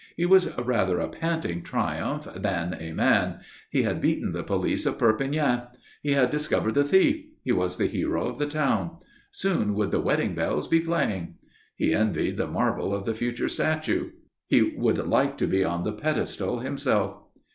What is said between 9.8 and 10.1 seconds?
the